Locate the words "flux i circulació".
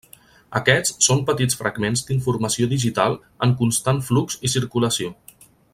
4.09-5.17